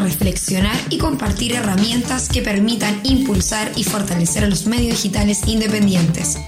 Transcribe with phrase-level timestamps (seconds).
[0.00, 6.38] reflexionar y compartir herramientas que permitan impulsar y fortalecer a los medios digitales independientes.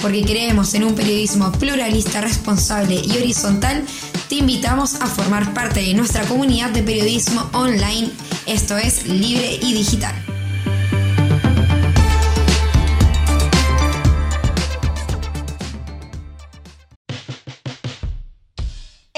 [0.00, 3.84] Porque creemos en un periodismo pluralista, responsable y horizontal,
[4.28, 8.10] te invitamos a formar parte de nuestra comunidad de periodismo online,
[8.46, 10.31] esto es Libre y Digital.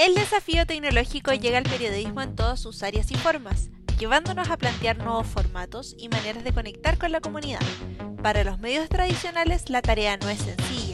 [0.05, 4.99] El desafío tecnológico llega al periodismo en todas sus áreas y formas, llevándonos a plantear
[4.99, 7.59] nuevos formatos y maneras de conectar con la comunidad.
[8.21, 10.84] Para los medios tradicionales la tarea no es sencilla,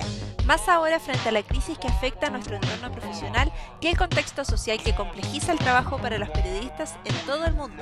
[0.52, 4.44] más ahora frente a la crisis que afecta a nuestro entorno profesional y el contexto
[4.44, 7.82] social que complejiza el trabajo para los periodistas en todo el mundo.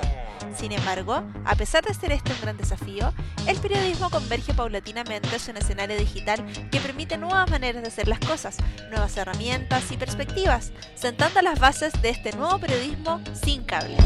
[0.54, 3.12] Sin embargo, a pesar de ser este un gran desafío,
[3.48, 8.20] el periodismo converge paulatinamente hacia un escenario digital que permite nuevas maneras de hacer las
[8.20, 8.56] cosas,
[8.88, 13.98] nuevas herramientas y perspectivas, sentando las bases de este nuevo periodismo sin cables.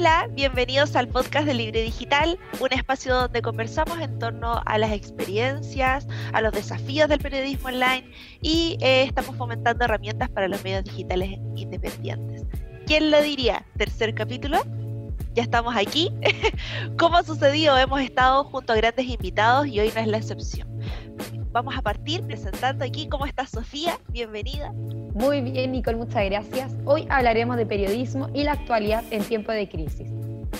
[0.00, 4.92] Hola, bienvenidos al podcast de Libre Digital, un espacio donde conversamos en torno a las
[4.92, 10.84] experiencias, a los desafíos del periodismo online y eh, estamos fomentando herramientas para los medios
[10.84, 12.44] digitales independientes.
[12.86, 13.66] ¿Quién lo diría?
[13.76, 14.62] Tercer capítulo.
[15.34, 16.10] Ya estamos aquí.
[16.98, 20.69] Como ha sucedido, hemos estado junto a grandes invitados y hoy no es la excepción.
[21.52, 23.98] Vamos a partir presentando aquí cómo está Sofía.
[24.10, 24.72] Bienvenida.
[25.14, 26.76] Muy bien, Nicole, muchas gracias.
[26.84, 30.08] Hoy hablaremos de periodismo y la actualidad en tiempo de crisis.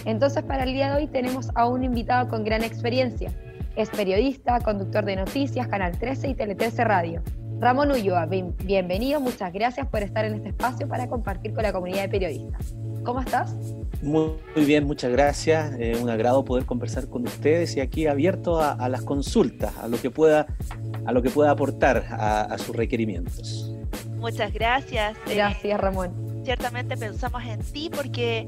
[0.04, 3.32] Entonces, para el día de hoy tenemos a un invitado con gran experiencia.
[3.76, 7.22] Es periodista, conductor de noticias, Canal 13 y Tele 13 Radio.
[7.60, 12.02] Ramón Ulloa, bienvenido, muchas gracias por estar en este espacio para compartir con la comunidad
[12.02, 12.74] de periodistas.
[13.10, 13.52] ¿Cómo estás?
[14.02, 15.74] Muy, bien, muchas gracias.
[15.80, 20.00] Eh, un agrado poder conversar con ustedes y aquí abierto a, las consultas, a lo
[20.00, 20.46] que pueda,
[21.04, 23.74] a lo que pueda aportar a sus requerimientos.
[24.16, 25.16] Muchas gracias.
[25.28, 26.42] Eh, gracias, Ramón.
[26.44, 28.46] Ciertamente pensamos en ti porque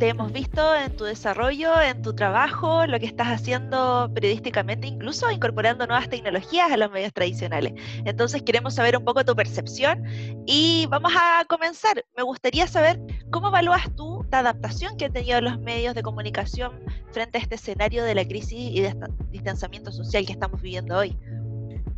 [0.00, 5.30] te hemos visto en tu desarrollo, en tu trabajo, lo que estás haciendo periodísticamente, incluso
[5.30, 7.74] incorporando nuevas tecnologías a los medios tradicionales.
[8.06, 10.02] Entonces queremos saber un poco tu percepción
[10.46, 12.02] y vamos a comenzar.
[12.16, 12.98] Me gustaría saber
[13.30, 16.80] cómo evalúas tú la adaptación que han tenido los medios de comunicación
[17.12, 18.96] frente a este escenario de la crisis y de
[19.30, 21.14] distanciamiento social que estamos viviendo hoy.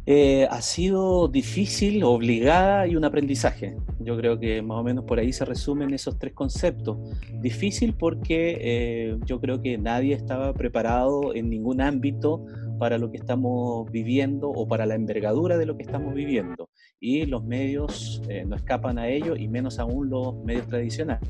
[0.04, 3.76] Eh, ha sido difícil, obligada y un aprendizaje.
[4.00, 6.98] Yo creo que más o menos por ahí se resumen esos tres conceptos.
[7.40, 12.44] Difícil porque eh, yo creo que nadie estaba preparado en ningún ámbito
[12.80, 16.68] para lo que estamos viviendo o para la envergadura de lo que estamos viviendo.
[16.98, 21.28] Y los medios eh, no escapan a ello y menos aún los medios tradicionales.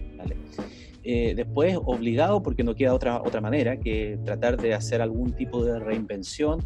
[1.02, 5.78] Después, obligado porque no queda otra, otra manera que tratar de hacer algún tipo de
[5.78, 6.60] reinvención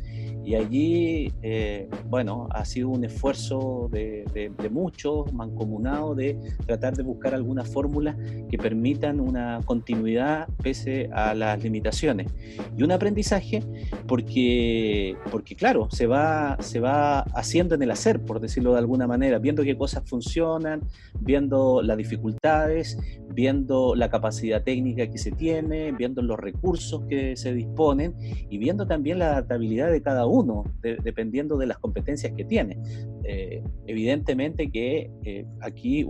[0.47, 7.03] y allí, eh, bueno, ha sido un esfuerzo de, de, muchos, mancomunado, de tratar de
[7.03, 8.15] buscar algunas fórmulas
[8.49, 12.29] que permitan una continuidad pese a las limitaciones.
[12.77, 13.61] Y un aprendizaje
[14.07, 19.09] porque, porque claro, se va, se va haciendo en el hacer, por decirlo de alguna
[19.09, 20.81] manera, viendo qué cosas funcionan,
[21.19, 22.97] viendo las dificultades,
[23.35, 24.26] viendo la capacidad
[24.65, 28.15] técnica que se tiene, viendo los recursos que se disponen
[28.49, 32.79] y viendo también la adaptabilidad de cada uno uno, dependiendo de las competencias que tiene.
[33.25, 36.07] Eh, evidentemente que eh, aquí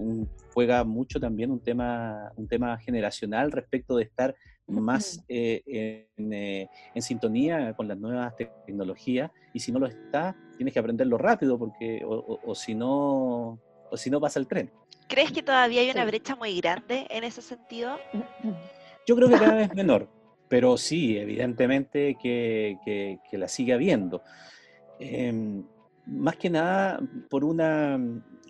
[0.53, 4.35] juega mucho también un tema, un tema generacional respecto de estar
[4.69, 10.81] más eh, en, sintonía con las nuevas tecnologías y si no lo está, tienes que
[10.81, 13.61] aprenderlo rápido porque o, si no
[13.91, 14.71] o si no pasa el tren.
[15.09, 17.99] ¿Crees que todavía hay una brecha muy grande en ese sentido?
[19.07, 20.09] Yo creo que cada vez menor
[20.49, 24.23] pero sí, evidentemente que, la sigue habiendo.
[24.99, 25.65] Em,
[26.07, 27.99] más que nada por una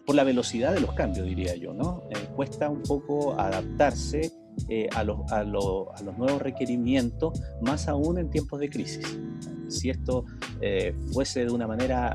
[0.04, 2.04] por la velocidad de los cambios, diría yo, ¿no?
[2.10, 4.30] Eh, cuesta un poco adaptarse
[4.68, 9.18] eh, a, los, a, los nuevos requerimientos, más aún en tiempos de crisis.
[9.66, 10.24] Si esto
[10.60, 12.14] eh, fuese de una manera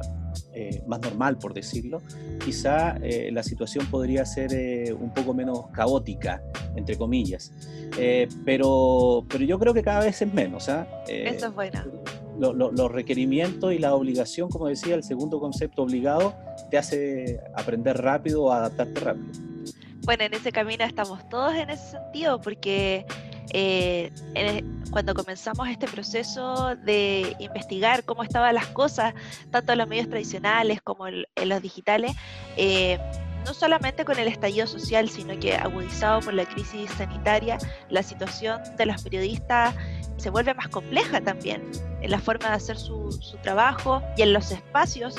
[0.54, 2.02] eh, más normal, por decirlo,
[2.44, 6.44] quizá eh, la situación podría ser eh, un poco menos caótica,
[6.76, 7.54] entre comillas.
[8.46, 10.68] pero, pero yo creo que cada vez es menos.
[10.70, 10.88] ¿ah?
[11.08, 11.84] Eso es bueno.
[12.40, 16.36] los requerimientos y la obligación, como decía, el segundo concepto obligado,
[16.70, 19.32] te hace aprender rápido o adaptarte rápido.
[20.04, 23.06] Bueno, en ese camino estamos todos en ese sentido, porque
[23.50, 24.12] eh,
[24.92, 29.14] cuando comenzamos este proceso de investigar cómo estaban las cosas,
[29.50, 32.14] tanto en los medios tradicionales como en, los digitales,
[32.58, 33.00] eh,
[33.46, 37.58] no solamente con el estallido social, sino que agudizado por la crisis sanitaria,
[37.90, 39.74] la situación de los periodistas
[40.18, 41.64] se vuelve más compleja también
[42.02, 43.10] en la forma de hacer su
[43.42, 45.16] trabajo y en los espacios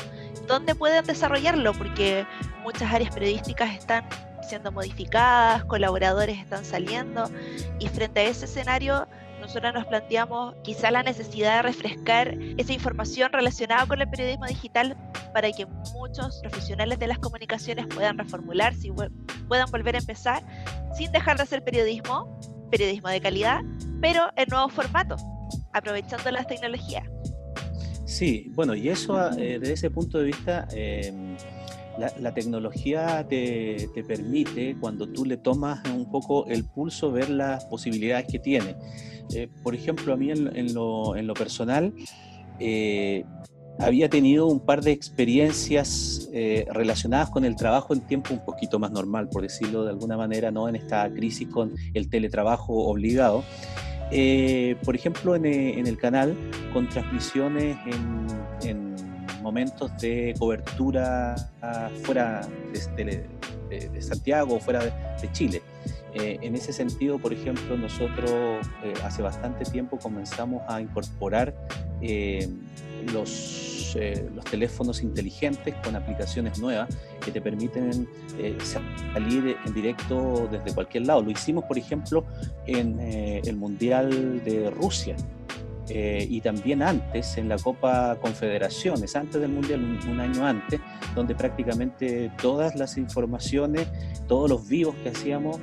[0.46, 2.26] donde pueden desarrollarlo, porque
[2.62, 4.04] muchas áreas periodísticas están
[4.42, 7.30] siendo modificadas, colaboradores están saliendo
[7.78, 9.06] y frente a ese escenario
[9.42, 14.96] nosotros nos planteamos quizá la necesidad de refrescar esa información relacionada con el periodismo digital
[15.34, 18.92] para que muchos profesionales de las comunicaciones puedan reformularse y
[19.48, 20.44] puedan volver a empezar
[20.96, 22.38] sin dejar de hacer periodismo,
[22.70, 23.62] periodismo de calidad,
[24.00, 25.16] pero en nuevo formato,
[25.72, 27.04] aprovechando las tecnologías.
[28.04, 30.68] Sí, bueno, y eso eh, desde ese punto de vista...
[30.70, 31.36] Em,
[31.98, 38.26] la, tecnología te, permite, cuando tú le tomas un poco el pulso, ver las posibilidades
[38.26, 38.76] que tiene.
[39.34, 41.92] Eh, por ejemplo, a mí en, lo, personal,
[42.58, 43.24] eh,
[43.78, 48.78] había tenido un par de experiencias eh, relacionadas con el trabajo en tiempo un poquito
[48.78, 53.44] más normal, por decirlo de alguna manera, no en esta crisis con el teletrabajo obligado.
[54.84, 56.36] por ejemplo, en, el canal,
[56.72, 57.76] con transmisiones
[58.64, 58.91] en
[59.42, 61.34] momentos de cobertura
[62.04, 65.62] fuera de, Santiago o fuera de, Chile.
[66.14, 68.30] Eh, en ese sentido, por ejemplo, nosotros
[68.84, 71.54] eh, hace bastante tiempo comenzamos a incorporar
[72.02, 72.48] eh,
[73.12, 73.96] los,
[74.34, 76.94] los, teléfonos inteligentes con aplicaciones nuevas
[77.24, 78.08] que te permiten
[78.62, 81.22] salir en directo desde cualquier lado.
[81.22, 82.24] Lo hicimos, por ejemplo,
[82.66, 85.16] en el Mundial de Rusia.
[85.94, 90.80] Eh, y también antes en la Copa Confederaciones, antes del Mundial, un, año antes,
[91.14, 93.88] donde prácticamente todas las informaciones,
[94.26, 95.60] todos los vivos que hacíamos,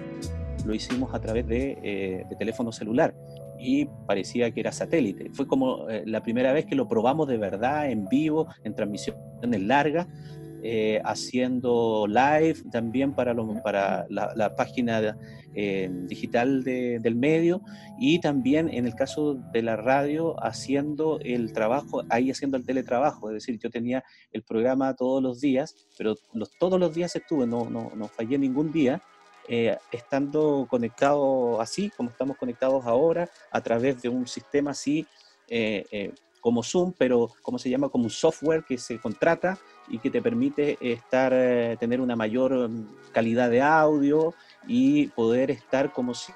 [0.67, 3.15] lo hicimos a través de, eh, teléfono celular
[3.57, 5.31] y parecía que era satélite.
[5.33, 9.61] Fue como eh, la primera vez que lo probamos de verdad en vivo, en transmisiones
[9.63, 10.05] largas,
[10.61, 15.17] eh, haciendo live también para, para la, página
[15.55, 17.61] eh, digital del medio
[17.97, 23.29] y también en el caso de la radio haciendo el trabajo, ahí haciendo el teletrabajo,
[23.29, 27.47] es decir, yo tenía el programa todos los días, pero los, todos los días estuve,
[27.47, 29.01] no, no, no fallé ningún día.
[29.51, 35.07] Eh, estando conectado así, como estamos conectados ahora, a través de un sistema así,
[36.39, 39.57] como Zoom, pero como se llama, como un software que se contrata
[39.89, 44.33] y que te permite estar, eh, tener una mayor mm, calidad de audio
[44.67, 46.31] y poder estar como si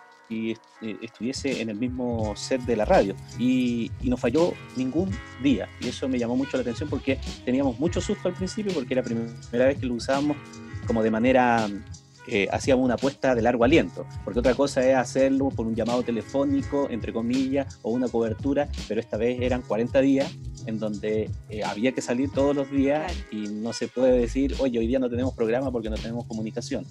[0.81, 3.15] eh, estuviese en el mismo set de la radio.
[3.37, 5.11] Y, no falló ningún
[5.41, 5.69] día.
[5.79, 9.01] Y eso me llamó mucho la atención porque teníamos mucho susto al principio porque era
[9.01, 10.37] la primera vez que lo usábamos
[10.87, 11.69] como de manera
[12.27, 16.03] eh, hacíamos una apuesta de largo aliento, porque otra cosa es hacerlo por un llamado
[16.03, 20.31] telefónico, entre comillas, o una cobertura, pero esta vez eran 40 días
[20.65, 24.79] en donde eh, había que salir todos los días y no se puede decir, oye,
[24.79, 26.85] hoy día no tenemos programa porque no tenemos comunicación.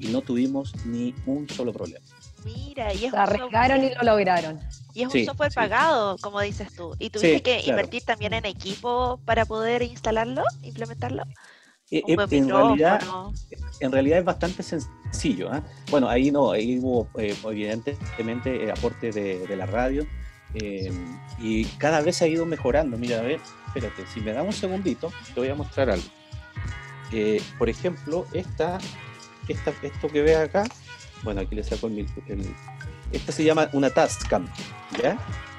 [0.00, 2.04] Y no tuvimos ni un solo problema.
[2.44, 4.60] Mira, y es Se arriesgaron y lo lograron.
[4.94, 6.94] Y es un software pagado, como dices tú.
[7.00, 11.24] ¿Y tuviste que invertir también en equipo para poder instalarlo, implementarlo?
[11.90, 13.00] Eh, eh, en, realidad,
[13.80, 15.50] en realidad es bastante sencillo.
[15.50, 15.62] ¿ah?
[15.90, 20.06] Bueno, ahí no, ahí hubo evidentemente aporte de, de, la radio
[21.38, 22.98] y cada vez ha ido mejorando.
[22.98, 26.06] Mira, a ver, espérate, si me da un segundito, te voy a mostrar algo.
[27.12, 28.78] Eh, por ejemplo, esta,
[29.48, 30.64] esta, esto que ve acá,
[31.22, 32.54] bueno, aquí le saco el, el,
[33.12, 34.46] esta se llama una Tascam,
[35.02, 35.18] ¿ya?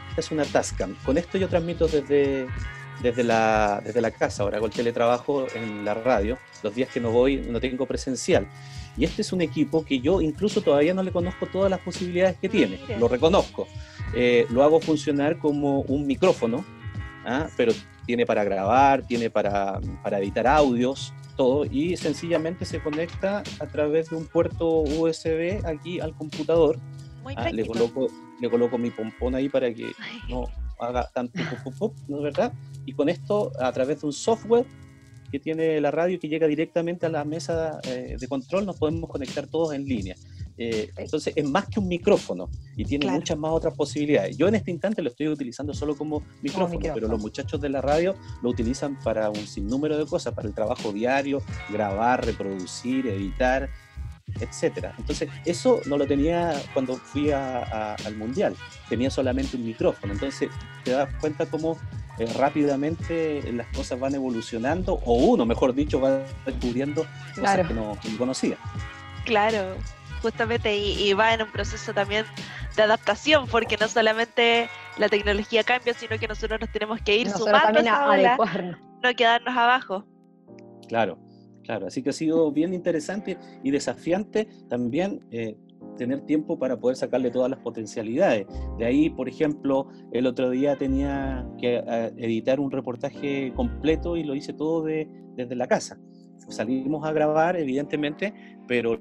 [0.10, 0.96] Esta es una Tascam.
[1.04, 2.48] Con esto yo transmito desde,
[3.02, 7.00] desde, la, desde la casa, ahora hago el teletrabajo en la radio, los días que
[7.00, 8.48] no voy no tengo presencial.
[8.98, 12.38] Y este es un equipo que yo incluso todavía no le conozco todas las posibilidades
[12.38, 13.68] que tiene, lo reconozco.
[14.14, 16.66] Eh, lo hago funcionar como un micrófono,
[17.26, 17.48] ¿ah?
[17.56, 17.72] pero
[18.06, 24.10] tiene para grabar, tiene para, para editar audios, todo, y sencillamente se conecta a través
[24.10, 26.78] de un puerto USB aquí al computador.
[27.36, 27.50] ¿ah?
[27.50, 28.08] le, coloco,
[28.42, 29.92] le coloco mi pompón ahí para que
[30.30, 30.46] no
[30.80, 31.40] haga tanto
[32.08, 32.54] ¿no es verdad?
[32.86, 34.66] Y con esto, a través de un software,
[35.32, 39.10] que tiene la radio que llega directamente a la mesa eh, de control, nos podemos
[39.10, 40.16] conectar todos en línea.
[40.62, 44.36] Eh, entonces es más que un micrófono y tiene muchas más otras posibilidades.
[44.36, 47.82] Yo en este instante lo estoy utilizando solo como micrófono, pero los muchachos de la
[47.82, 53.70] radio lo utilizan para un sinnúmero de cosas, para el trabajo diario, grabar, reproducir, editar,
[54.40, 54.94] etcétera.
[54.98, 58.56] Entonces eso no lo tenía cuando fui al mundial,
[58.88, 60.14] tenía solamente un micrófono.
[60.14, 60.50] Entonces
[60.84, 61.78] te das cuenta cómo
[62.20, 67.06] eh, rápidamente las cosas van evolucionando, o uno, mejor dicho, va descubriendo
[67.36, 68.58] cosas que, no, conocía.
[69.26, 69.76] Claro,
[70.22, 72.26] justamente, y, va en un proceso también
[72.76, 77.30] de adaptación, porque no solamente la tecnología cambia, sino que nosotros nos tenemos que ir
[77.30, 78.38] sumando a esa
[79.02, 80.06] no quedarnos abajo.
[80.90, 81.18] Claro,
[81.70, 85.56] Claro, así que ha sido bien interesante y desafiante también eh,
[85.98, 88.48] tener tiempo para poder sacarle todas las potencialidades.
[88.80, 94.24] De ahí, por ejemplo, el otro día tenía que eh, editar un reportaje completo y
[94.24, 96.00] lo hice todo desde la casa.
[96.48, 98.34] Salimos a grabar, evidentemente,
[98.68, 99.00] pero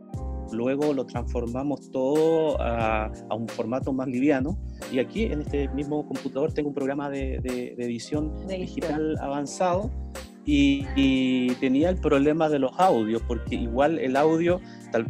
[0.53, 4.59] luego lo transformamos todo a, un formato más liviano.
[4.93, 7.37] Y aquí en este mismo computador tengo un programa de,
[7.79, 9.91] edición digital avanzado
[10.51, 14.61] y, tenía el problema de los audios, porque igual el audio,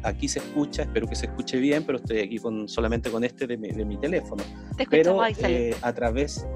[0.03, 3.47] aquí se escucha, espero que se escuche bien, pero estoy aquí con, solamente con este
[3.47, 4.43] de mi, teléfono.
[4.91, 6.47] pero eh, a través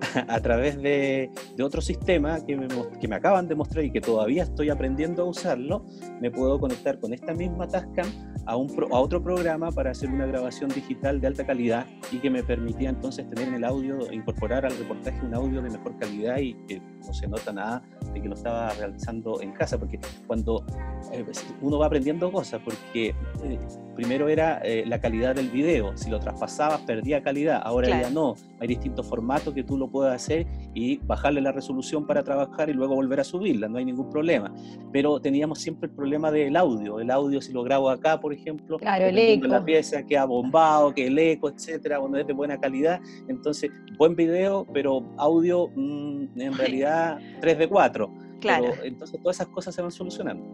[0.28, 1.30] a través de,
[1.62, 2.68] otro sistema que me,
[3.00, 5.84] que me, acaban de mostrar y que todavía estoy aprendiendo a usarlo,
[6.20, 8.06] me puedo conectar con esta misma Tascam
[8.44, 12.30] a, un a otro programa para hacer una grabación digital de alta calidad y que
[12.30, 16.38] me permitía entonces tener en el audio, incorporar al reportaje un audio de mejor calidad
[16.38, 17.82] y que no se nota nada
[18.16, 20.64] de que lo estaba realizando en casa, porque cuando
[21.12, 23.08] eh, pues, uno va aprendiendo cosas, porque
[23.44, 23.58] eh,
[23.94, 28.34] primero era eh, la calidad del video, si lo traspasabas perdía calidad, ahora ya no,
[28.58, 32.72] hay distintos formatos que tú lo puedes hacer y bajarle la resolución para trabajar y
[32.72, 34.52] luego volver a subirla, no hay ningún problema.
[34.92, 38.78] Pero teníamos siempre el problema del audio, el audio si lo grabo acá, por ejemplo,
[38.78, 39.46] claro, el eco.
[39.46, 44.16] la pieza queda bombado, que el eco, etcétera, cuando es de buena calidad, entonces buen
[44.16, 48.05] video, pero audio mm, en realidad 3 de 4.
[48.40, 48.74] Claro.
[48.82, 50.44] entonces todas esas cosas se van solucionando.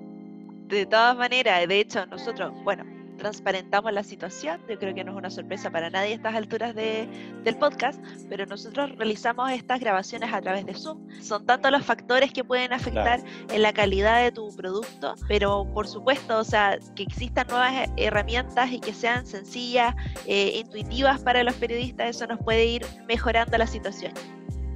[0.68, 2.84] De todas maneras, de hecho, nosotros, bueno,
[3.22, 4.60] transparentamos la situación.
[4.68, 7.08] Yo creo que no es una sorpresa para nadie a estas alturas de,
[7.44, 10.98] del podcast, pero nosotros realizamos estas grabaciones a través de Zoom.
[11.20, 15.86] Son tantos los factores que pueden afectar en la calidad de tu producto, pero por
[15.86, 19.94] supuesto, o sea, que existan nuevas herramientas y que sean sencillas,
[20.26, 24.12] e intuitivas para los periodistas, eso nos puede ir mejorando la situación.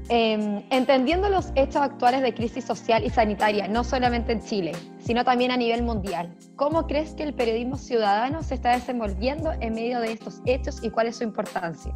[0.09, 5.25] Em, entendiendo los hechos actuales de crisis social y sanitaria, no solamente en Chile, sino
[5.25, 9.99] también a nivel mundial, ¿cómo crees que el periodismo ciudadano se está desenvolviendo en medio
[10.01, 11.93] de estos hechos y cuál es su importancia?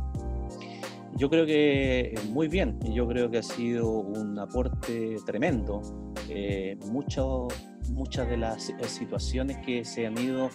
[1.17, 5.83] Yo creo que muy bien, yo creo que ha sido un aporte tremendo.
[6.29, 10.51] Eh, muchas de las eh, situaciones que se han ido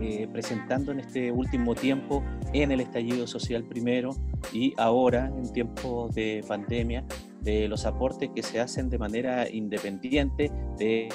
[0.00, 4.10] eh, presentando en este último tiempo en el estallido social primero
[4.52, 7.04] y ahora en tiempos de pandemia
[7.44, 11.08] de los aportes que se hacen de manera independiente, de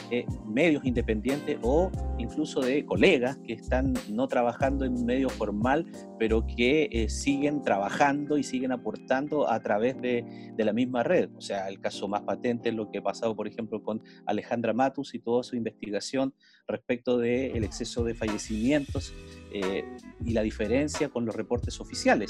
[0.46, 5.86] medios independientes o incluso de colegas que están no trabajando en un medio formal,
[6.20, 11.30] pero que eh, siguen trabajando y siguen aportando a través de, de, la misma red.
[11.36, 14.74] O sea, el caso más patente es lo que ha pasado, por ejemplo, con Alejandra
[14.74, 16.34] Matus y toda su investigación
[16.68, 19.14] respecto del exceso de fallecimientos
[19.52, 19.84] eh,
[20.24, 22.30] y la diferencia con los reportes oficiales.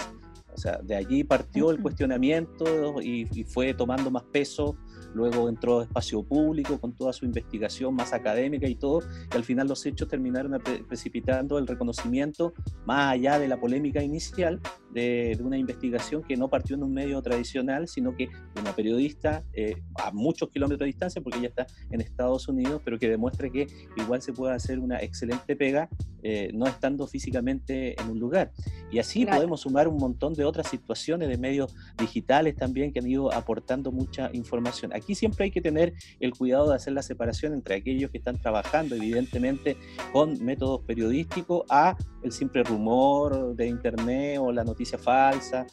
[0.53, 4.75] O sea, de allí partió el cuestionamiento y, y fue tomando más peso
[5.13, 9.01] luego entró a espacio público con toda su investigación más académica y todo,
[9.31, 12.53] y al final los hechos terminaron precipitando el reconocimiento,
[12.85, 14.59] más allá de la polémica inicial,
[14.93, 19.43] de, una investigación que no partió en un medio tradicional, sino que de una periodista
[19.53, 23.49] eh, a muchos kilómetros de distancia, porque ella está en Estados Unidos, pero que demuestra
[23.49, 25.89] que igual se puede hacer una excelente pega
[26.21, 28.51] eh, no estando físicamente en un lugar.
[28.91, 33.07] Y así podemos sumar un montón de otras situaciones de medios digitales también que han
[33.07, 34.91] ido aportando mucha información.
[34.99, 38.37] Aquí siempre hay que tener el cuidado de hacer la separación entre aquellos que están
[38.37, 39.77] trabajando evidentemente
[40.11, 45.65] con métodos periodísticos a el simple rumor de internet o la noticia falsa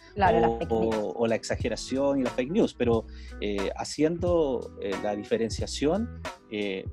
[0.68, 3.06] o, la exageración y la fake news, pero
[3.40, 6.84] eh, haciendo eh, la diferenciación, eh,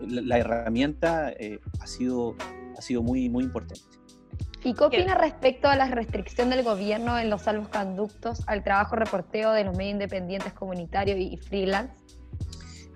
[0.00, 1.32] la, herramienta
[1.80, 2.36] ha, sido,
[2.76, 3.99] ha sido muy, muy importante.
[4.62, 9.52] ¿Y qué opina respecto a la restricción del gobierno en los salvoconductos al trabajo reporteo
[9.52, 11.94] de los medios independientes comunitarios y freelance?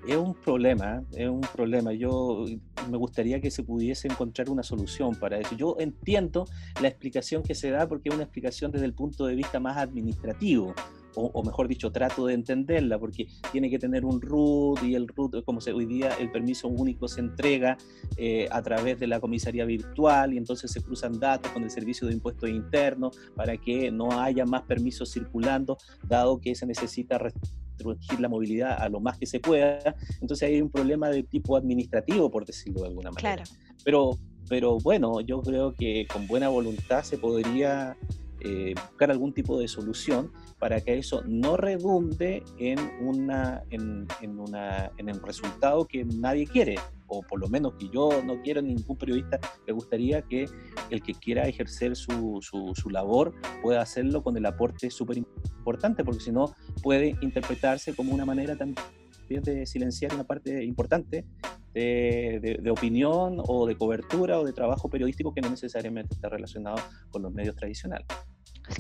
[0.07, 1.95] Es un problema, es un problema.
[1.95, 2.45] Yo
[2.91, 5.57] me gustaría que se pudiese encontrar una solución para eso.
[5.57, 6.45] Yo entiendo
[6.83, 9.79] la explicación que se da porque es una explicación desde el punto de vista más
[9.79, 10.75] administrativo
[11.15, 15.45] o, mejor dicho, trato de entenderla, porque tiene que tener un root y el root,
[15.45, 17.77] como se, hoy día el permiso único se entrega
[18.17, 22.09] eh, a través de la comisaría virtual y entonces se cruzan datos con el servicio
[22.09, 28.21] de impuestos internos para que no haya más permisos circulando, dado que se necesita restringir
[28.21, 29.95] la movilidad a lo más que se pueda.
[30.21, 33.45] Entonces hay un problema de tipo administrativo, por decirlo de alguna manera.
[33.45, 33.51] Claro.
[33.85, 34.19] Pero,
[34.49, 37.97] pero bueno, yo creo que con buena voluntad se podría
[38.41, 40.31] eh, buscar algún tipo de solución
[40.65, 46.47] para que eso no redunde en, una, en, en, una, en el resultado que nadie
[46.47, 50.47] quiere, o por lo menos que yo no quiero, ningún periodista le gustaría que
[50.89, 56.03] el que quiera ejercer su, su, su labor pueda hacerlo con el aporte súper importante,
[56.03, 58.83] porque si no puede interpretarse como una manera también
[59.29, 61.27] de silenciar una parte importante
[61.75, 66.77] de, de, opinión o de cobertura o de trabajo periodístico que no necesariamente está relacionado
[67.11, 68.07] con los medios tradicionales.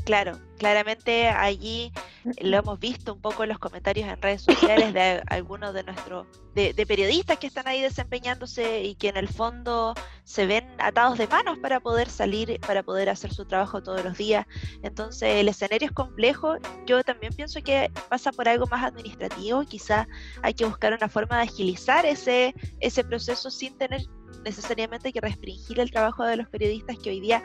[0.05, 1.93] Claro, claramente allí
[2.41, 6.26] lo hemos visto un poco en los comentarios en redes sociales de algunos de nuestros
[6.55, 11.26] de, periodistas que están ahí desempeñándose y que en el fondo se ven atados de
[11.26, 14.47] manos para poder salir, para poder hacer su trabajo todos los días.
[14.83, 16.57] Entonces el escenario es complejo.
[16.87, 19.64] Yo también pienso que pasa por algo más administrativo.
[19.64, 20.07] Quizás
[20.43, 24.03] hay que buscar una forma de agilizar ese, ese proceso sin tener
[24.45, 27.43] necesariamente que restringir el trabajo de los periodistas que hoy día,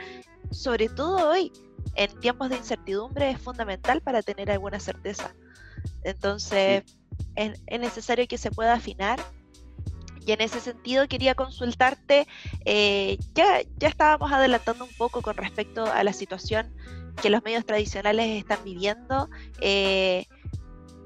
[0.51, 1.51] sobre todo hoy,
[1.95, 5.33] en tiempos de incertidumbre es fundamental para tener alguna certeza.
[6.03, 6.83] Entonces,
[7.35, 9.19] es, necesario que se pueda afinar.
[10.25, 12.27] Y en ese sentido quería consultarte,
[12.65, 16.75] eh, ya, ya estábamos adelantando un poco con respecto a la situación
[17.21, 19.29] que los medios tradicionales están viviendo.
[19.59, 20.25] Eh,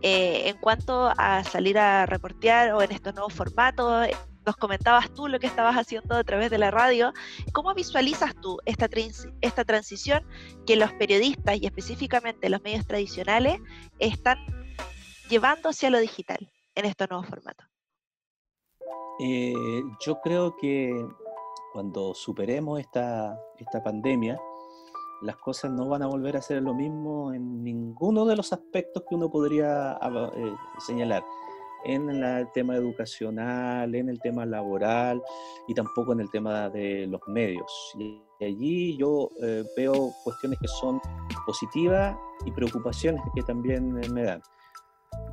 [0.05, 4.09] eh, en cuanto a salir a reportear o en estos nuevos formatos,
[4.45, 7.13] nos comentabas tú lo que estabas haciendo a través de la radio.
[7.53, 8.87] ¿Cómo visualizas tú esta,
[9.63, 10.25] transición
[10.65, 13.59] que los periodistas y específicamente los medios tradicionales
[13.99, 14.37] están
[15.29, 17.67] llevando hacia lo digital en estos nuevos formatos?
[19.19, 19.53] Eh,
[20.05, 20.91] yo creo que
[21.71, 24.39] cuando superemos esta, esta pandemia,
[25.21, 29.03] las cosas no van a volver a ser lo mismo en ninguno de los aspectos
[29.07, 29.97] que uno podría
[30.35, 31.23] eh, señalar
[31.85, 35.21] en el tema educacional, en el tema laboral
[35.67, 37.71] y tampoco en el tema de los medios.
[37.99, 40.99] Y allí yo eh, veo cuestiones que son
[41.45, 44.41] positivas y preocupaciones que también eh, me dan.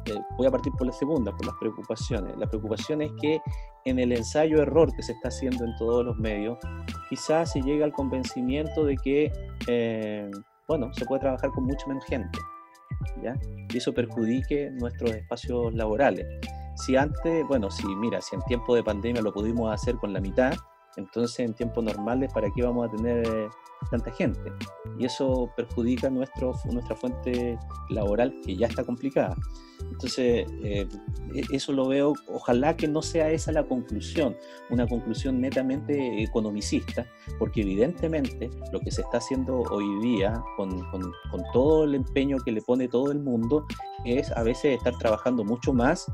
[0.07, 2.37] Eh, voy a partir por la segunda, por las preocupaciones.
[2.37, 3.41] La preocupación es que
[3.85, 6.59] en el ensayo-error que se está haciendo en todos los medios,
[7.09, 10.31] quizás se llega al convencimiento de que,
[10.69, 12.39] bueno, se puede trabajar con mucha menos gente
[13.69, 16.27] y eso perjudique nuestros espacios laborales.
[16.77, 20.21] Si antes, bueno, si mira, si en tiempo de pandemia lo pudimos hacer con la
[20.21, 20.55] mitad,
[20.97, 23.49] entonces en tiempos normales, ¿para qué vamos a tener eh,
[23.91, 24.53] tanta gente?
[24.99, 29.37] Y eso perjudica nuestro, nuestra fuente laboral que ya está complicada.
[29.91, 30.87] Entonces, eh,
[31.35, 34.37] e-, eso lo veo, ojalá que no sea esa la conclusión,
[34.71, 37.07] una conclusión netamente economicista,
[37.39, 42.39] porque evidentemente lo que se está haciendo hoy día con, con, con todo el empeño
[42.39, 43.67] que le pone todo el mundo
[44.05, 46.07] es a veces estar trabajando mucho más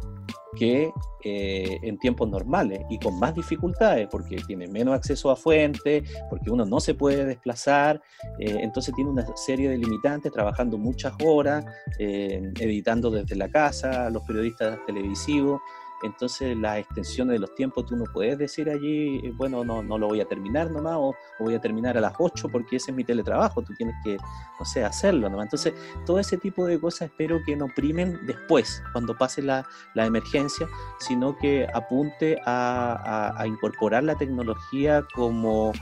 [0.59, 0.90] que
[1.23, 6.51] eh, en tiempos normales y con más dificultades porque tiene menos acceso a fuentes, porque
[6.51, 8.01] uno no se puede desplazar,
[8.38, 11.64] eh, entonces tiene una serie de limitantes, trabajando muchas horas,
[11.99, 15.61] eh, editando desde la casa, los periodistas televisivos,
[16.07, 19.99] entonces las extensiones de los tiempos tú no puedes decir allí, eh, bueno, no, no
[19.99, 22.97] lo voy a terminar nomás o, voy a terminar a las 8 porque ese es
[22.97, 25.47] mi teletrabajo, tú tienes que, no sé, hacerlo nomás.
[25.47, 30.07] Entonces todo ese tipo de cosas espero que no primen después, cuando pase la, la
[30.07, 30.66] emergencia,
[30.99, 35.73] sino que apunte a, incorporar la tecnología como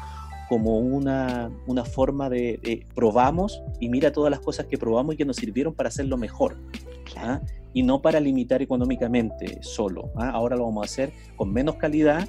[0.49, 5.25] como una, una forma de, probamos y mira todas las cosas que probamos y que
[5.25, 6.57] nos sirvieron para hacerlo mejor.
[7.17, 7.41] ¿ah?
[7.75, 10.13] y no para limitar económicamente solo.
[10.17, 10.31] ¿ah?
[10.31, 12.27] Ahora lo vamos a hacer con menos calidad,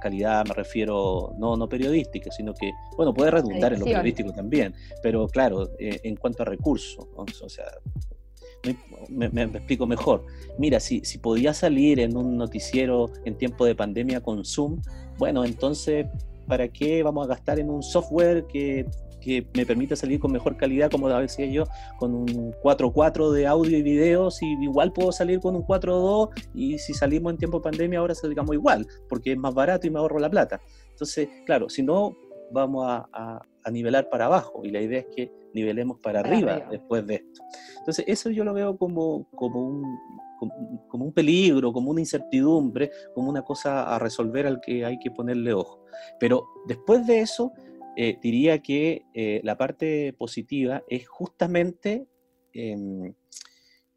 [0.00, 4.74] calidad me refiero no, no periodística, sino que, bueno, puede redundar en lo periodístico también,
[5.02, 7.66] pero claro, eh, en cuanto a recursos, o sea,
[9.10, 10.24] me, me, explico mejor.
[10.58, 14.80] Mira, si, si podía salir en un noticiero en tiempo de pandemia con Zoom,
[15.18, 16.06] bueno, entonces,
[16.46, 18.86] ¿para qué vamos a gastar en un software que
[19.24, 21.64] que me permite salir con mejor calidad, como decía yo,
[21.98, 26.78] con un 4.4 de audio y video, si igual puedo salir con un 4.2 y
[26.78, 29.98] si salimos en tiempo de pandemia ahora salgamos igual, porque es más barato y me
[29.98, 30.60] ahorro la plata.
[30.90, 32.14] Entonces, claro, si no,
[32.54, 33.40] vamos a,
[33.70, 37.42] nivelar para abajo y la idea es que nivelemos para, arriba, después de esto.
[37.78, 39.98] Entonces, eso yo lo veo como, como un,
[40.88, 45.10] como, un peligro, como una incertidumbre, como una cosa a resolver al que hay que
[45.10, 45.84] ponerle ojo.
[46.18, 47.52] Pero después de eso,
[47.96, 52.06] eh, diría que eh, la parte positiva es justamente
[52.52, 53.14] em,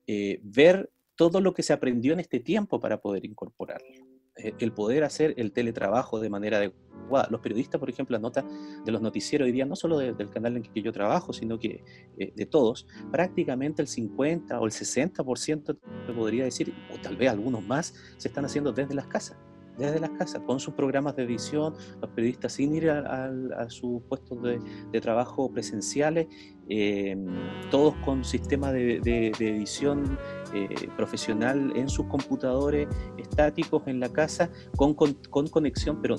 [0.05, 3.87] eh, ver todo lo que se aprendió en este tiempo para poder incorporarlo.
[4.35, 6.86] el poder hacer el teletrabajo de manera adecuada.
[7.29, 8.45] Los periodistas, por ejemplo, la nota
[8.85, 11.83] de los noticieros hoy día, no solo del canal en que yo trabajo, sino que
[12.17, 15.77] de todos, prácticamente el 50 o el 60%,
[16.15, 19.37] podría decir, o tal vez algunos más, se están haciendo desde las casas
[19.77, 24.39] desde las casas, con sus programas de edición, los periodistas sin ir a, sus puestos
[24.41, 26.27] de, trabajo presenciales,
[26.69, 27.27] em,
[27.69, 30.17] todos con sistemas de, edición
[30.53, 32.87] eh, profesional en sus computadores
[33.17, 36.15] estáticos en la casa, con, conexión, pero,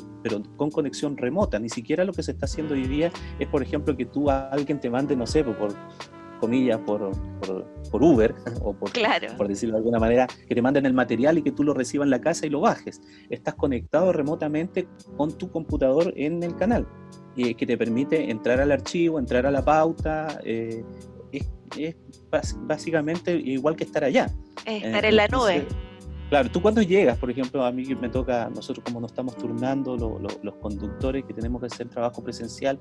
[0.56, 1.58] con conexión remota.
[1.58, 4.48] Ni siquiera lo que se está haciendo hoy día es, por ejemplo, que tú a
[4.50, 5.74] alguien te mande, no sé, por,
[6.38, 7.10] comillas, por,
[7.90, 8.90] por, Uber, o por,
[9.36, 12.06] por decirlo de alguna manera, que te manden el material y que tú lo recibas
[12.06, 13.00] en la casa y lo bajes.
[13.30, 16.86] Estás conectado remotamente con tu computador en el canal,
[17.36, 20.40] y que te permite entrar al archivo, entrar a la pauta.
[20.44, 20.84] Eh,
[21.76, 21.96] es,
[22.62, 24.30] básicamente igual que estar allá.
[24.64, 25.66] Estar en la nube.
[26.28, 29.96] Claro, tú cuando llegas, por ejemplo, a mí me toca, nosotros como nos estamos turnando,
[30.42, 32.78] los conductores que tenemos que hacer trabajo presencial,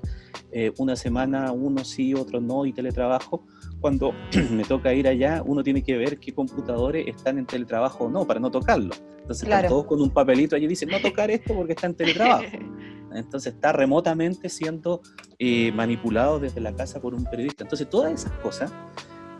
[0.52, 3.46] eh, una semana uno sí, otro no, y teletrabajo,
[3.80, 4.12] cuando
[4.50, 8.26] me toca ir allá, uno tiene que ver qué computadores están en teletrabajo o no,
[8.26, 8.94] para no tocarlo.
[9.18, 11.94] Entonces están todos con un papelito allí y dicen, no tocar esto porque está en
[11.94, 12.44] teletrabajo.
[13.14, 15.00] Entonces está remotamente siendo
[15.38, 17.64] eh, manipulado desde la casa por un periodista.
[17.64, 18.70] Entonces todas esas cosas,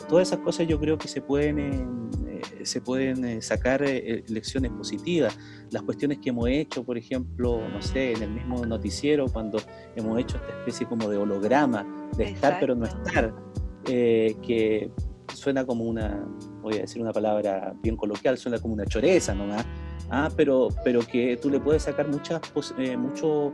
[0.09, 1.59] todas esas cosas yo creo que se pueden...
[1.59, 2.28] Eh,
[2.63, 5.37] se pueden eh, sacar eh, lecciones positivas.
[5.71, 9.59] Las cuestiones que hemos hecho, por ejemplo, no sé, en el mismo noticiero, cuando
[9.97, 13.35] hemos hecho esta especie como de holograma, de estar pero no estar,
[13.87, 14.91] eh, que
[15.35, 16.27] suena como una,
[16.63, 19.65] voy a decir una palabra bien coloquial, suena como una choreza nomás,
[20.11, 22.41] ah, pero, pero que tú le puedes sacar muchas,
[22.99, 23.53] mucho,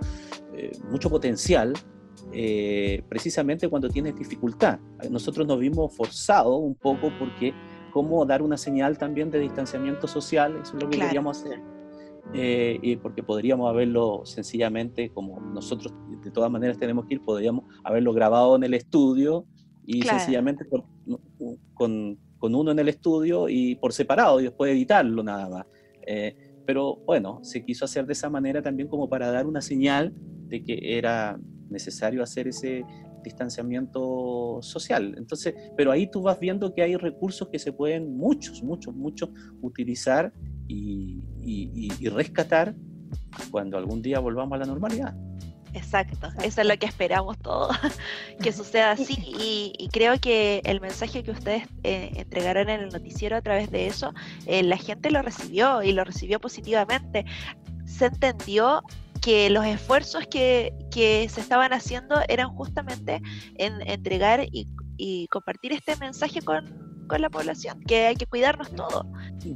[0.91, 1.75] mucho potencial
[3.09, 4.79] precisamente cuando tienes dificultad.
[5.11, 7.53] Nosotros nos vimos forzados un poco porque
[7.95, 11.61] cómo dar una señal también de distanciamiento social, eso es lo que queríamos hacer.
[12.35, 17.67] Eh, y porque podríamos haberlo sencillamente, como nosotros de todas maneras tenemos que ir, podríamos
[17.85, 19.47] haberlo grabado en el estudio
[19.87, 20.83] y sencillamente con,
[21.75, 25.67] con, uno en el estudio y por separado y después editarlo nada más.
[26.05, 30.13] Eh, pero bueno, se quiso hacer de esa manera también como para dar una señal
[30.49, 31.39] de que era
[31.71, 32.85] necesario hacer ese,
[33.25, 35.15] distanciamiento social.
[35.19, 39.31] Entonces, pero ahí tú vas viendo que hay recursos que se pueden, muchos, muchos, muchos,
[39.61, 40.33] utilizar
[40.69, 42.77] y, rescatar
[43.51, 45.15] cuando algún día volvamos a la normalidad.
[45.73, 47.77] Exacto, eso es lo que esperamos todos,
[48.41, 49.17] que suceda así
[49.79, 53.89] y, creo que el mensaje que ustedes eh, entregaron en el noticiero a través de
[53.89, 54.15] eso,
[54.47, 57.25] eh, la gente lo recibió y lo recibió positivamente.
[57.87, 58.83] Se entendió
[59.25, 63.23] que los esfuerzos que, se estaban haciendo eran justamente
[63.57, 66.85] en entregar y, compartir este mensaje con,
[67.19, 69.07] la población, que hay que cuidarnos todos.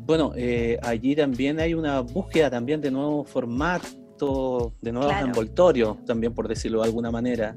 [0.07, 6.35] Bueno, eh, allí también hay una búsqueda también de nuevos formatos, de nuevos envoltorios, también
[6.35, 7.55] por decirlo de alguna manera,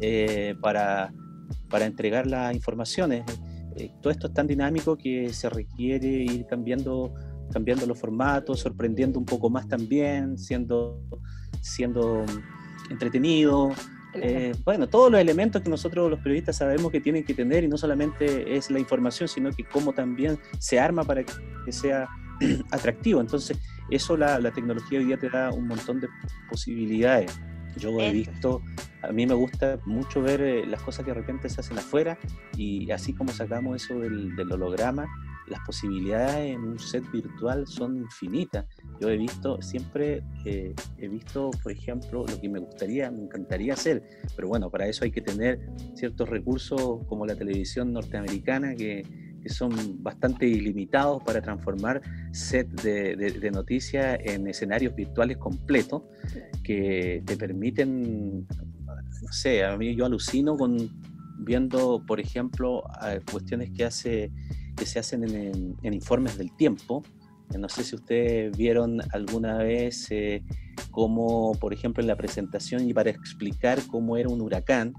[0.00, 1.12] eh, para,
[1.68, 3.24] para entregar las informaciones.
[3.76, 7.14] Eh, todo esto es tan dinámico que se requiere ir cambiando
[7.52, 11.02] cambiando los formatos, sorprendiendo un poco más también, siendo
[11.62, 12.26] siendo
[12.90, 13.72] entretenido.
[14.14, 17.68] Eh, bueno, todos los elementos que nosotros los periodistas sabemos que tienen que tener y
[17.68, 22.08] no solamente es la información, sino que cómo también se arma para que sea
[22.70, 23.20] atractivo.
[23.22, 23.58] Entonces,
[23.90, 26.08] eso la, la tecnología hoy día te da un montón de
[26.50, 27.32] posibilidades.
[27.76, 28.60] Yo he visto,
[29.02, 32.18] a mí me gusta mucho ver eh, las cosas que de repente se hacen afuera
[32.56, 35.06] y así como sacamos eso del, del holograma,
[35.48, 38.66] las posibilidades en un set virtual son infinitas.
[39.00, 43.74] Yo he visto, siempre eh, he visto, por ejemplo, lo que me gustaría, me encantaría
[43.74, 44.02] hacer,
[44.36, 45.60] pero bueno, para eso hay que tener
[45.94, 49.04] ciertos recursos como la televisión norteamericana que,
[49.42, 52.00] que son bastante ilimitados para transformar
[52.32, 56.02] set de, de, noticias en escenarios virtuales completos
[56.62, 60.90] que te permiten, no sé, a mí yo alucino con
[61.38, 62.84] viendo, por ejemplo,
[63.30, 64.30] cuestiones que hace
[64.76, 67.02] que se hacen en, informes del tiempo.
[67.52, 70.42] Eh, no sé si ustedes vieron alguna vez eh,
[70.90, 74.94] cómo, por ejemplo, en la presentación y para explicar cómo era un huracán,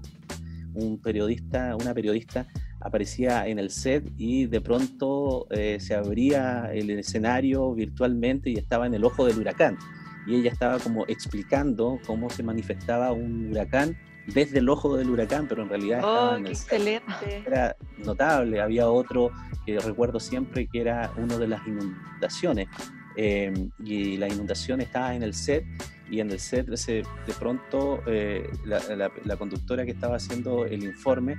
[0.74, 2.46] un periodista, una periodista
[2.80, 8.86] aparecía en el set y de pronto eh, se abría el escenario virtualmente y estaba
[8.86, 9.78] en el ojo del huracán.
[10.26, 15.46] Y ella estaba como explicando cómo se manifestaba un huracán desde el ojo del huracán,
[15.48, 17.44] pero en realidad oh, excelente.
[17.46, 18.60] era notable.
[18.60, 19.30] Había otro
[19.66, 22.68] que recuerdo siempre que era uno de las inundaciones.
[23.16, 25.64] Em, y la inundación estaba en el set
[26.10, 27.04] y en el set de
[27.38, 31.36] pronto eh, la, conductora que estaba haciendo el informe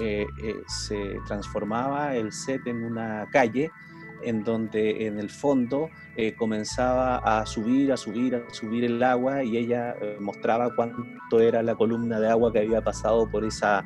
[0.00, 3.70] eh, eh, se transformaba el set en una calle
[4.22, 9.42] en donde en el fondo eh, comenzaba a subir, a subir, a subir el agua
[9.42, 13.84] y ella eh, mostraba cuánto era la columna de agua que había pasado por esa,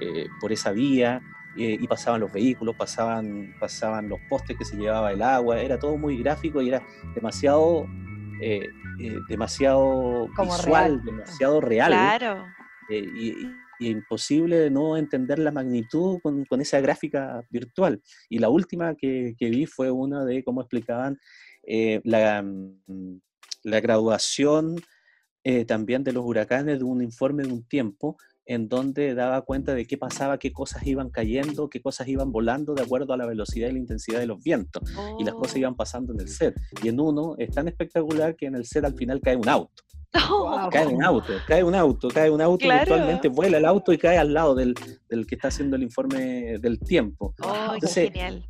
[0.00, 1.22] eh, por esa vía
[1.56, 5.96] y pasaban los vehículos, pasaban, pasaban los postes que se llevaba el agua, era todo
[5.98, 6.80] muy gráfico y era
[7.12, 7.86] demasiado,
[9.28, 11.90] demasiado visual, demasiado real.
[11.90, 12.46] Claro.
[12.88, 13.52] y,
[13.88, 18.02] imposible no entender la magnitud con, con, esa gráfica virtual.
[18.28, 21.18] Y la última que, que vi fue una de cómo explicaban
[21.62, 23.20] eh, la, mm,
[23.64, 24.76] la, graduación
[25.44, 28.16] eh, también de los huracanes de un informe de un tiempo
[28.46, 32.74] en donde daba cuenta de qué pasaba, qué cosas iban cayendo, qué cosas iban volando
[32.74, 34.82] de acuerdo a la velocidad y la intensidad de los vientos.
[35.20, 36.60] Y las cosas iban pasando en el set.
[36.82, 39.84] Y en uno es tan espectacular que en el set al final cae un auto.
[40.70, 42.80] Cae un auto, cae un auto, cae un auto, claro.
[42.80, 44.74] virtualmente vuela el auto y cae al lado del,
[45.08, 47.34] del que está haciendo el informe del tiempo.
[47.42, 48.44] Oh, Entonces, genial.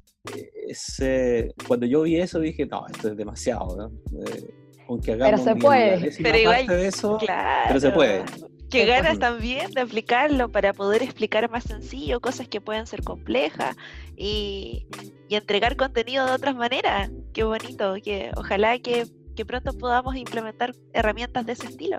[1.01, 4.21] Eh, cuando yo vi eso dije, no, esto es demasiado, ¿no?
[4.21, 4.55] Eh,
[4.89, 6.13] aunque hagamos pero se puede.
[6.23, 7.65] Pero igual, de eso, claro.
[7.69, 8.25] pero se puede.
[8.71, 13.77] Que ganas también de aplicarlo para poder explicar más sencillo cosas que pueden ser complejas
[14.17, 14.87] y,
[15.29, 17.11] y entregar contenido de otras maneras.
[17.33, 19.07] Qué bonito, que ojalá que
[19.41, 21.99] que pronto podamos implementar herramientas de ese estilo.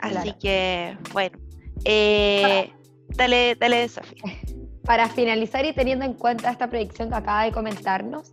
[0.00, 1.38] Así que, bueno,
[1.84, 2.72] eh,
[3.10, 4.24] dale, dale, Sofía.
[4.82, 8.32] Para finalizar y teniendo en cuenta esta predicción que acaba de comentarnos,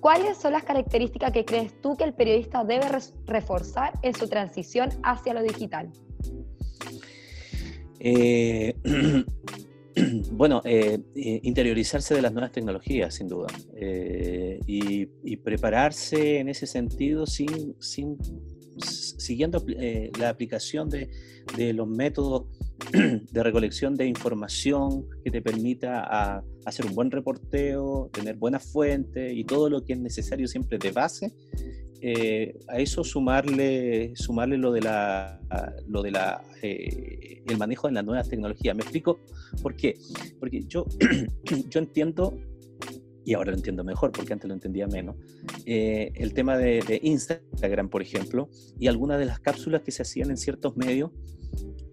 [0.00, 2.86] ¿cuáles son las características que crees tú que el periodista debe
[3.26, 5.90] reforzar en su transición hacia lo digital?
[8.00, 8.74] Eh,
[10.32, 16.66] Bueno, eh, eh, interiorizarse de las nuevas tecnologías, sin duda, eh, y, prepararse en ese
[16.66, 17.76] sentido sin,
[18.78, 19.64] siguiendo
[20.18, 21.08] la aplicación de,
[21.72, 22.46] los métodos
[22.92, 29.44] de recolección de información que te permita hacer un buen reporteo, tener buenas fuentes y
[29.44, 31.32] todo lo que es necesario siempre de base
[32.00, 35.40] eh, a eso sumarle, sumarle lo de la,
[35.88, 38.76] lo de la, eh, el manejo de las nuevas tecnologías.
[38.76, 39.18] ¿Me explico
[39.62, 39.98] por qué?
[40.38, 40.86] Porque yo,
[41.68, 42.38] yo entiendo,
[43.24, 45.16] y ahora lo entiendo mejor porque antes lo entendía menos,
[45.66, 50.30] eh, el tema de, Instagram, por ejemplo, y algunas de las cápsulas que se hacían
[50.30, 51.10] en ciertos medios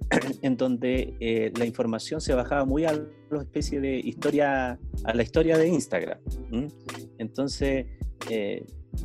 [0.44, 5.58] en donde la información se bajaba muy a la especie de historia, a la historia
[5.58, 6.20] de Instagram.
[7.18, 7.88] Entonces,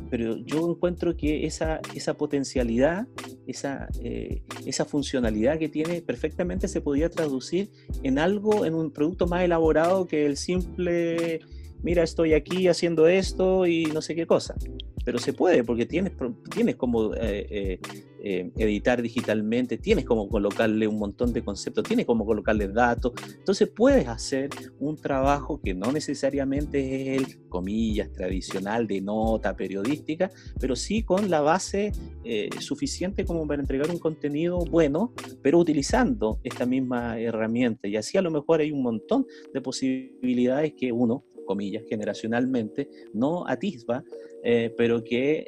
[0.09, 3.07] pero yo encuentro que esa, esa potencialidad,
[3.47, 7.69] esa, eh, esa funcionalidad que tiene perfectamente se podía traducir
[8.03, 11.41] en algo, en un producto más elaborado que el simple,
[11.83, 14.55] mira, estoy aquí haciendo esto y no sé qué cosa
[15.03, 16.13] pero se puede porque tienes,
[16.53, 17.79] tienes como eh, eh,
[18.23, 23.69] eh, editar digitalmente, tienes como colocarle un montón de conceptos, tienes como colocarle datos, entonces
[23.69, 30.75] puedes hacer un trabajo que no necesariamente es el, comillas, tradicional de nota periodística, pero
[30.75, 31.91] sí con la base
[32.59, 37.87] suficiente como para entregar un contenido bueno, pero utilizando esta misma herramienta.
[37.87, 43.45] Y así a lo mejor hay un montón de posibilidades que uno comillas, generacionalmente, no
[43.45, 44.03] atisba,
[44.43, 45.47] eh, pero que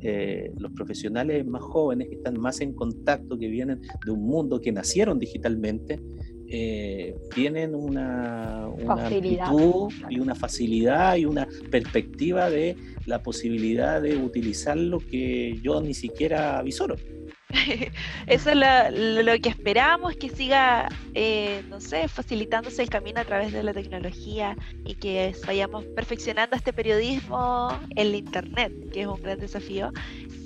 [0.00, 4.60] eh, los profesionales más jóvenes, que están más en contacto, que vienen de un mundo,
[4.60, 6.00] que nacieron digitalmente,
[6.48, 14.16] eh, tienen una, una amplitud y una facilidad y una perspectiva de la posibilidad de
[14.16, 16.96] utilizar lo que yo ni siquiera avisoro.
[18.26, 18.56] Eso es
[19.24, 23.72] lo, que esperamos, que siga, eh, no sé, facilitándose el camino a través de la
[23.72, 29.92] tecnología y que vayamos perfeccionando este periodismo en la Internet, que es un gran desafío.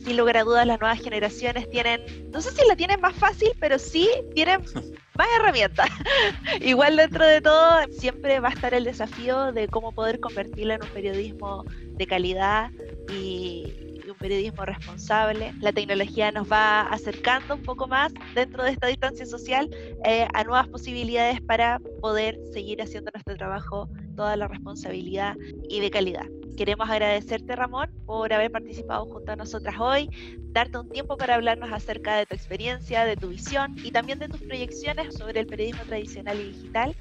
[0.05, 3.51] Sin lugar a dudas, las nuevas generaciones tienen, no sé si la tienen más fácil,
[3.61, 4.61] pero sí tienen
[5.17, 5.89] más herramientas.
[6.61, 10.83] Igual dentro de todo, siempre va a estar el desafío de cómo poder convertirlo en
[10.83, 11.65] un periodismo
[11.97, 12.71] de calidad
[13.11, 15.53] y, un periodismo responsable.
[15.61, 19.69] La tecnología nos va acercando un poco más dentro de esta distancia social
[20.05, 25.37] eh, a nuevas posibilidades para poder seguir haciendo nuestro trabajo toda la responsabilidad
[25.69, 26.27] y de calidad.
[26.61, 30.11] Queremos agradecerte, Ramón, por haber participado junto a nosotras hoy,
[30.53, 34.29] darte un tiempo para hablarnos acerca de tu experiencia, de tu visión y también de
[34.29, 36.95] tus proyecciones sobre el periodismo tradicional y digital.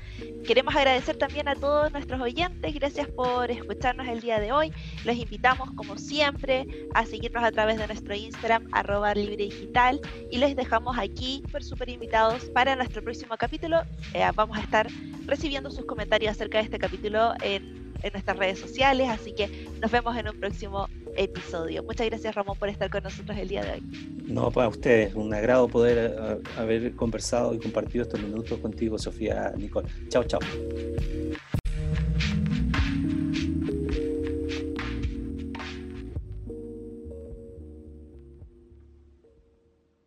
[0.48, 4.72] Queremos agradecer también a todos nuestros oyentes, gracias por escucharnos el día de hoy.
[5.04, 10.00] Los invitamos, como siempre, a seguirnos a través de nuestro Instagram, arroba libre digital,
[10.32, 13.82] y les dejamos aquí súper, súper invitados para nuestro próximo capítulo.
[14.14, 14.88] Eh, vamos a estar
[15.26, 19.92] recibiendo sus comentarios acerca de este capítulo en en nuestras redes sociales, así que nos
[19.92, 21.84] vemos en un próximo episodio.
[21.84, 23.84] Muchas gracias Ramón por estar con nosotros el día de hoy.
[24.26, 29.54] No, para ustedes, un agrado poder eh, haber conversado y compartido estos minutos contigo, Sofía
[29.58, 29.88] Nicole.
[30.10, 30.40] Chao, chao.